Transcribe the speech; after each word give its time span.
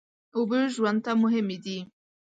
اوبه 0.35 0.59
ژوند 0.75 0.99
ته 1.05 1.11
مهمې 1.23 1.57
دي. 1.63 1.79